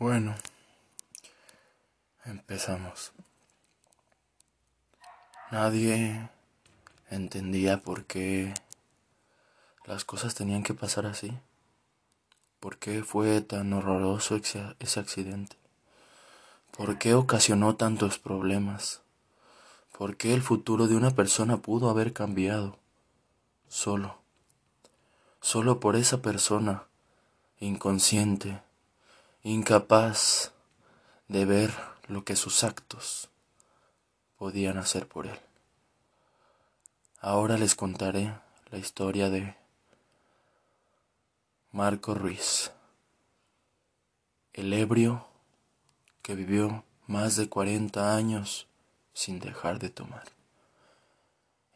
[0.00, 0.34] Bueno,
[2.24, 3.12] empezamos.
[5.52, 6.30] Nadie
[7.10, 8.52] entendía por qué
[9.84, 11.32] las cosas tenían que pasar así.
[12.58, 15.56] ¿Por qué fue tan horroroso ese accidente?
[16.76, 19.00] ¿Por qué ocasionó tantos problemas?
[19.96, 22.80] ¿Por qué el futuro de una persona pudo haber cambiado?
[23.68, 24.18] Solo.
[25.40, 26.88] Solo por esa persona
[27.60, 28.60] inconsciente
[29.46, 30.52] incapaz
[31.28, 31.70] de ver
[32.08, 33.28] lo que sus actos
[34.38, 35.38] podían hacer por él.
[37.20, 38.34] Ahora les contaré
[38.70, 39.54] la historia de
[41.72, 42.72] Marco Ruiz,
[44.54, 45.28] el ebrio
[46.22, 48.66] que vivió más de 40 años
[49.12, 50.24] sin dejar de tomar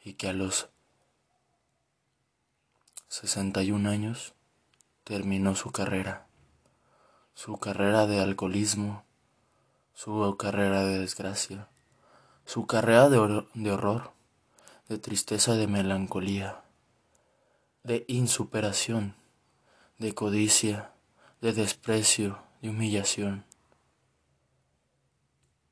[0.02, 0.70] y que a los
[3.08, 4.32] 61 años
[5.04, 6.27] terminó su carrera
[7.38, 9.04] su carrera de alcoholismo,
[9.94, 11.68] su carrera de desgracia,
[12.44, 13.18] su carrera de,
[13.70, 14.10] horror,
[14.88, 16.64] de tristeza, de melancolía,
[17.84, 19.14] de insuperación,
[19.98, 20.90] de codicia,
[21.40, 23.44] de desprecio, de humillación.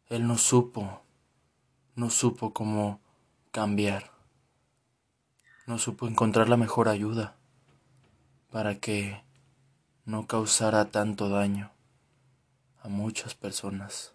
[0.09, 1.03] Él no supo,
[1.97, 3.01] no supo cómo
[3.51, 4.13] cambiar,
[5.67, 7.35] no supo encontrar la mejor ayuda
[8.53, 9.26] para que
[10.07, 11.73] no causara tanto daño
[12.81, 14.13] a muchas personas.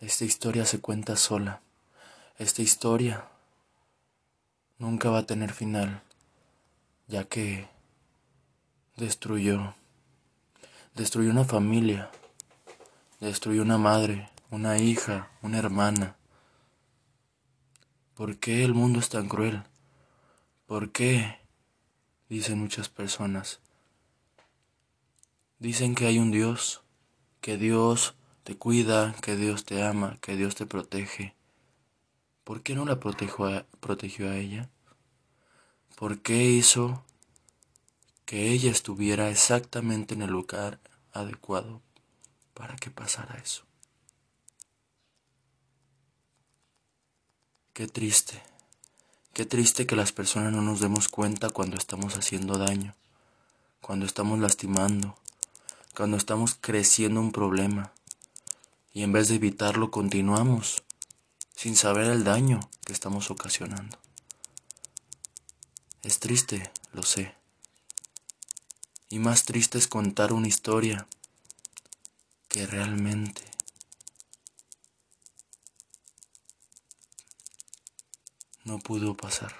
[0.00, 1.62] Esta historia se cuenta sola.
[2.38, 3.26] Esta historia
[4.78, 6.02] nunca va a tener final,
[7.08, 7.66] ya que
[8.96, 9.74] destruyó,
[10.94, 12.10] destruyó una familia,
[13.20, 16.16] destruyó una madre, una hija, una hermana.
[18.14, 19.62] ¿Por qué el mundo es tan cruel?
[20.66, 21.43] ¿Por qué?
[22.34, 23.60] Dicen muchas personas.
[25.60, 26.82] Dicen que hay un Dios,
[27.40, 31.36] que Dios te cuida, que Dios te ama, que Dios te protege.
[32.42, 34.68] ¿Por qué no la a, protegió a ella?
[35.94, 37.04] ¿Por qué hizo
[38.24, 40.80] que ella estuviera exactamente en el lugar
[41.12, 41.82] adecuado
[42.52, 43.64] para que pasara eso?
[47.72, 48.42] Qué triste.
[49.34, 52.94] Qué triste que las personas no nos demos cuenta cuando estamos haciendo daño,
[53.80, 55.18] cuando estamos lastimando,
[55.96, 57.92] cuando estamos creciendo un problema
[58.92, 60.84] y en vez de evitarlo continuamos
[61.56, 63.98] sin saber el daño que estamos ocasionando.
[66.04, 67.34] Es triste, lo sé.
[69.08, 71.08] Y más triste es contar una historia
[72.46, 73.42] que realmente
[78.64, 79.54] no pudo pasar.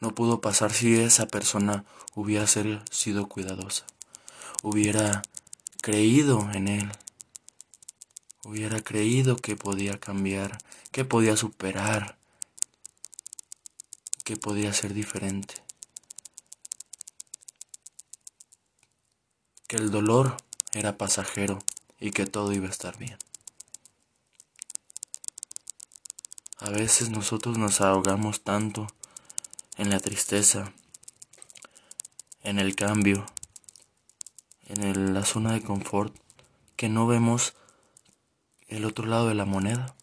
[0.00, 1.84] No pudo pasar si esa persona
[2.14, 3.86] hubiera sido cuidadosa,
[4.62, 5.22] hubiera
[5.80, 6.92] creído en él,
[8.44, 10.58] hubiera creído que podía cambiar,
[10.92, 12.18] que podía superar,
[14.22, 15.54] que podía ser diferente,
[19.66, 20.36] que el dolor
[20.72, 21.58] era pasajero
[21.98, 23.16] y que todo iba a estar bien.
[26.58, 28.86] A veces nosotros nos ahogamos tanto
[29.76, 30.72] en la tristeza,
[32.42, 33.26] en el cambio,
[34.66, 36.16] en la zona de confort,
[36.76, 37.54] que no vemos
[38.68, 39.94] el otro lado de la moneda,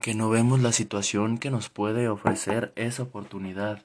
[0.00, 3.84] que no vemos la situación que nos puede ofrecer esa oportunidad,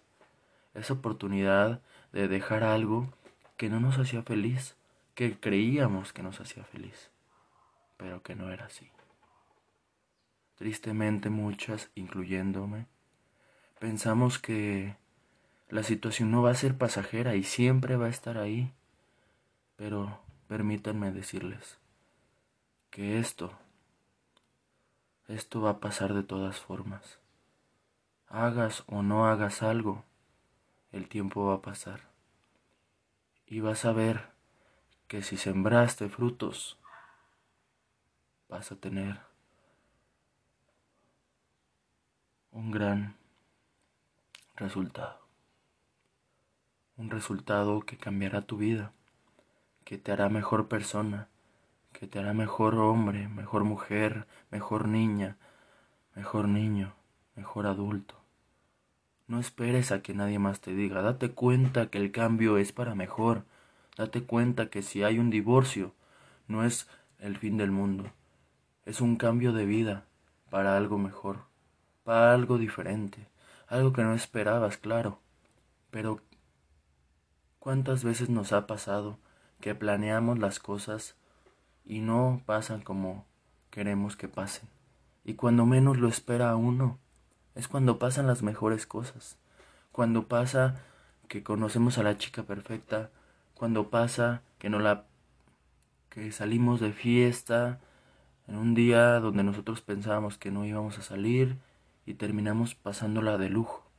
[0.75, 1.81] esa oportunidad
[2.13, 3.09] de dejar algo
[3.57, 4.77] que no nos hacía feliz,
[5.13, 7.11] que creíamos que nos hacía feliz,
[7.97, 8.94] pero que no era así.
[10.55, 12.87] Tristemente muchas, incluyéndome,
[13.79, 14.95] pensamos que
[15.69, 18.73] la situación no va a ser pasajera y siempre va a estar ahí.
[19.75, 21.77] Pero permítanme decirles
[22.89, 23.51] que esto,
[25.27, 27.19] esto va a pasar de todas formas.
[28.27, 30.05] Hagas o no hagas algo,
[30.93, 32.01] el tiempo va a pasar.
[33.45, 34.29] Y vas a ver
[35.07, 36.79] que si sembraste frutos,
[38.47, 39.19] vas a tener
[42.55, 43.17] un gran
[44.55, 45.19] resultado.
[46.95, 48.93] Un resultado que cambiará tu vida,
[49.83, 51.27] que te hará mejor persona,
[51.91, 55.35] que te hará mejor hombre, mejor mujer, mejor niña,
[56.15, 56.93] mejor niño,
[57.35, 58.15] mejor adulto.
[59.27, 62.95] No esperes a que nadie más te diga, date cuenta que el cambio es para
[62.95, 63.43] mejor,
[63.97, 65.93] date cuenta que si hay un divorcio,
[66.47, 66.87] no es
[67.19, 68.13] el fin del mundo,
[68.85, 70.05] es un cambio de vida
[70.49, 71.53] para algo mejor
[72.05, 73.27] para algo diferente,
[73.67, 75.19] algo que no esperabas, claro.
[75.91, 76.21] Pero
[77.59, 79.19] ¿cuántas veces nos ha pasado
[79.59, 81.15] que planeamos las cosas
[81.85, 83.25] y no pasan como
[83.69, 84.69] queremos que pasen.
[85.23, 86.97] Y cuando menos lo espera uno,
[87.55, 89.37] es cuando pasan las mejores cosas.
[89.91, 90.81] Cuando pasa
[91.27, 93.09] que conocemos a la chica perfecta,
[93.53, 95.05] cuando pasa que no la
[96.09, 97.79] que salimos de fiesta
[98.47, 101.57] en un día donde nosotros pensábamos que no íbamos a salir
[102.05, 103.89] y terminamos pasándola de lujo.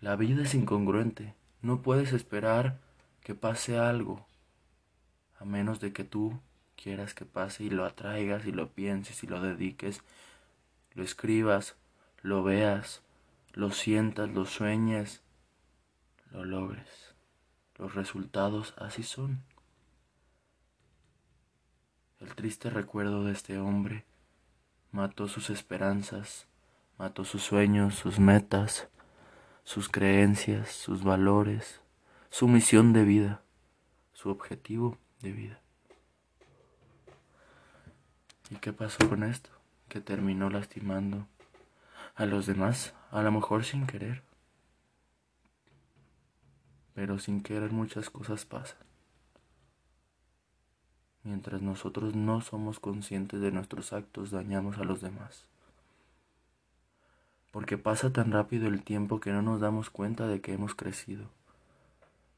[0.00, 2.78] La vida es incongruente, no puedes esperar
[3.20, 4.26] que pase algo,
[5.38, 6.38] a menos de que tú
[6.76, 10.02] quieras que pase y lo atraigas y lo pienses y lo dediques,
[10.94, 11.76] lo escribas,
[12.22, 13.02] lo veas,
[13.52, 15.22] lo sientas, lo sueñes,
[16.30, 17.14] lo logres.
[17.78, 19.42] Los resultados así son.
[22.20, 24.04] El triste recuerdo de este hombre
[24.96, 26.46] mató sus esperanzas,
[26.96, 28.88] mató sus sueños, sus metas,
[29.62, 31.82] sus creencias, sus valores,
[32.30, 33.42] su misión de vida,
[34.14, 35.60] su objetivo de vida.
[38.48, 39.50] ¿Y qué pasó con esto?
[39.90, 41.28] Que terminó lastimando
[42.14, 44.22] a los demás, a lo mejor sin querer.
[46.94, 48.78] Pero sin querer muchas cosas pasan.
[51.26, 55.44] Mientras nosotros no somos conscientes de nuestros actos, dañamos a los demás.
[57.50, 61.24] Porque pasa tan rápido el tiempo que no nos damos cuenta de que hemos crecido,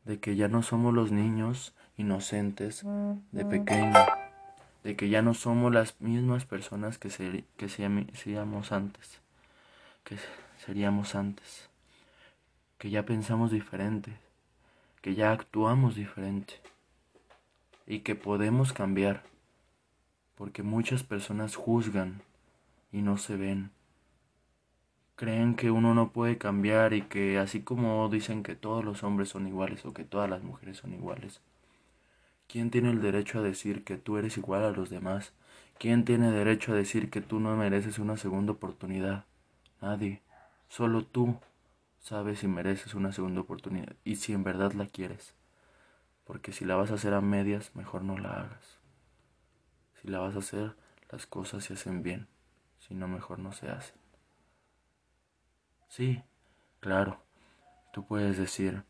[0.07, 2.83] de que ya no somos los niños inocentes
[3.31, 3.93] de pequeño,
[4.83, 9.21] de que ya no somos las mismas personas que, que seríamos antes,
[10.03, 10.17] que
[10.65, 11.69] seríamos antes,
[12.79, 14.17] que ya pensamos diferente,
[15.03, 16.55] que ya actuamos diferente
[17.89, 19.23] y que podemos cambiar,
[20.35, 22.21] porque muchas personas juzgan
[22.93, 23.71] y no se ven.
[25.17, 29.31] Creen que uno no puede cambiar y que así como dicen que todos los hombres
[29.31, 31.41] son iguales o que todas las mujeres son iguales,
[32.47, 35.33] ¿quién tiene el derecho a decir que tú eres igual a los demás?
[35.79, 39.25] ¿Quién tiene derecho a decir que tú no mereces una segunda oportunidad?
[39.81, 40.21] Nadie.
[40.69, 41.37] Solo tú
[42.01, 45.35] sabes si mereces una segunda oportunidad y si en verdad la quieres.
[46.29, 48.79] Porque si la vas a hacer a medias, mejor no la hagas.
[50.03, 50.77] Si la vas a hacer,
[51.11, 52.29] las cosas se hacen bien.
[52.79, 53.97] Si no, mejor no se hacen.
[55.89, 56.23] Sí,
[56.81, 57.23] claro,
[57.95, 58.85] tú puedes decir,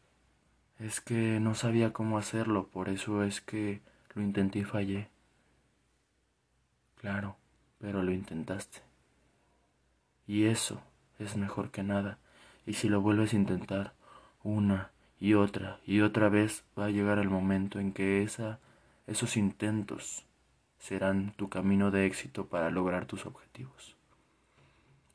[0.80, 3.82] es que no sabía cómo hacerlo, por eso es que
[4.14, 5.08] lo intenté y fallé.
[6.96, 7.36] Claro,
[7.78, 8.80] pero lo intentaste.
[10.26, 10.82] Y eso
[11.20, 12.18] es mejor que nada.
[12.66, 13.92] Y si lo vuelves a intentar
[14.42, 18.58] una y otra y otra vez va a llegar el momento en que esa,
[19.06, 20.24] esos intentos
[20.78, 23.96] serán tu camino de éxito para lograr tus objetivos.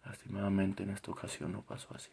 [0.05, 2.11] Lastimadamente en esta ocasión no pasó así.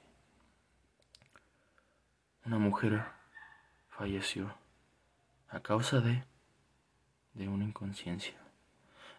[2.44, 3.02] Una mujer
[3.88, 4.54] falleció
[5.48, 6.22] a causa de
[7.34, 8.34] de una inconsciencia,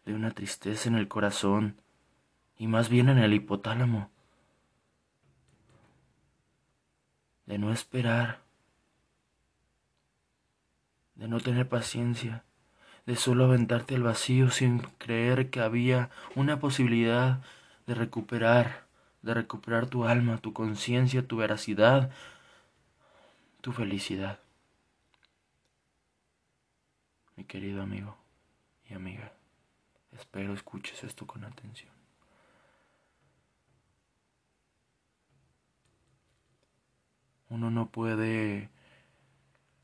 [0.06, 1.81] de una tristeza en el corazón
[2.57, 4.09] y más bien en el hipotálamo,
[7.45, 8.41] de no esperar
[11.21, 12.44] de no tener paciencia,
[13.06, 17.44] de solo aventarte al vacío sin creer que había una posibilidad
[17.85, 18.88] de recuperar,
[19.21, 22.09] de recuperar tu alma, tu conciencia, tu veracidad,
[23.62, 24.40] tu felicidad.
[27.35, 28.18] Mi querido amigo
[28.90, 29.31] y amiga,
[30.13, 31.94] espero escuches esto con atención.
[37.49, 38.71] Uno no puede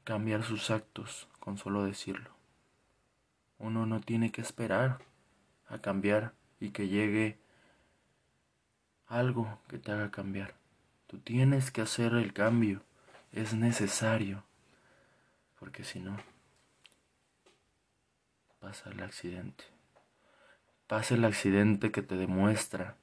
[0.08, 2.30] cambiar sus actos con solo decirlo.
[3.58, 5.00] Uno no tiene que esperar
[5.68, 7.38] a cambiar y que llegue
[9.08, 10.56] algo que te haga cambiar.
[11.08, 12.84] Tú tienes que hacer el cambio.
[13.34, 14.46] Es necesario.
[15.60, 16.16] Porque si no,
[18.62, 19.66] pasa el accidente.
[20.88, 22.96] Pasa el accidente que te demuestra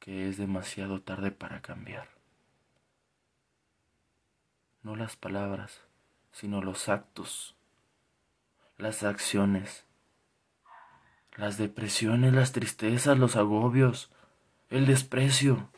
[0.00, 2.19] que es demasiado tarde para cambiar
[4.82, 5.82] no las palabras,
[6.32, 7.54] sino los actos,
[8.78, 9.84] las acciones,
[11.36, 14.10] las depresiones, las tristezas, los agobios,
[14.68, 15.68] el desprecio.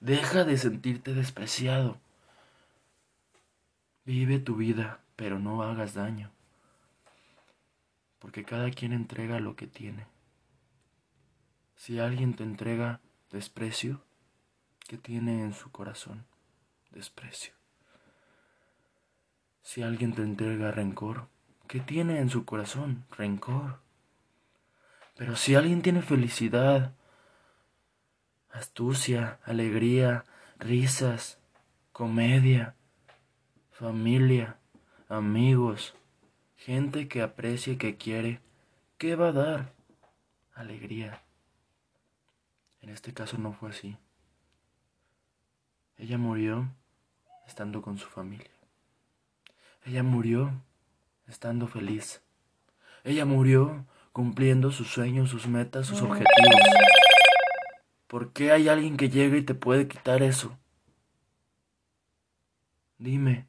[0.00, 1.98] Deja de sentirte despreciado.
[4.04, 6.32] Vive tu vida, pero no hagas daño,
[8.18, 10.06] porque cada quien entrega lo que tiene.
[11.76, 14.02] Si alguien te entrega desprecio,
[14.88, 16.26] ¿qué tiene en su corazón?
[16.90, 17.61] Desprecio.
[19.62, 21.28] Si alguien te entrega rencor,
[21.68, 23.04] ¿qué tiene en su corazón?
[23.16, 23.78] Rencor.
[25.16, 26.94] Pero si alguien tiene felicidad,
[28.50, 30.24] astucia, alegría,
[30.58, 31.38] risas,
[31.92, 32.74] comedia,
[33.70, 34.58] familia,
[35.08, 35.94] amigos,
[36.56, 38.40] gente que aprecia y que quiere,
[38.98, 39.72] ¿qué va a dar?
[40.54, 41.22] Alegría.
[42.80, 43.96] En este caso no fue así.
[45.96, 46.68] Ella murió
[47.46, 48.50] estando con su familia.
[49.84, 50.52] Ella murió
[51.26, 52.22] estando feliz.
[53.04, 56.60] Ella murió cumpliendo sus sueños, sus metas, sus objetivos.
[58.06, 60.56] ¿Por qué hay alguien que llega y te puede quitar eso?
[62.98, 63.48] Dime.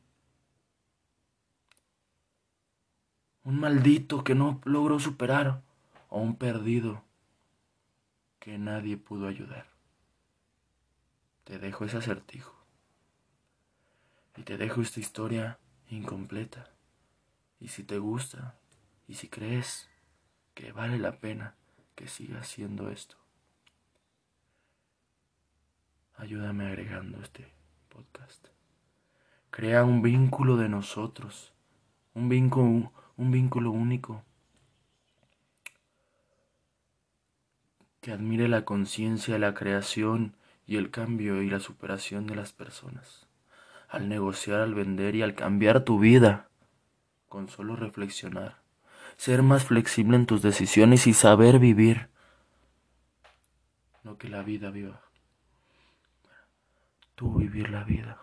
[3.43, 5.61] Un maldito que no logró superar
[6.09, 7.03] o un perdido
[8.39, 9.67] que nadie pudo ayudar.
[11.43, 12.55] Te dejo ese acertijo.
[14.37, 15.59] Y te dejo esta historia
[15.95, 16.69] incompleta.
[17.59, 18.55] Y si te gusta,
[19.07, 19.89] y si crees
[20.53, 21.55] que vale la pena
[21.95, 23.15] que siga haciendo esto,
[26.15, 27.51] ayúdame agregando este
[27.89, 28.47] podcast.
[29.49, 31.53] Crea un vínculo de nosotros,
[32.13, 34.23] un vínculo, un vínculo único
[38.01, 40.35] que admire la conciencia, la creación
[40.67, 43.22] y el cambio y la superación de las personas.
[43.93, 46.49] Al negociar, al vender y al cambiar tu vida,
[47.29, 48.57] con solo reflexionar,
[49.17, 52.09] ser más flexible en tus decisiones y saber vivir,
[54.01, 54.99] no que la vida viva,
[57.13, 58.17] tú vivir la vida.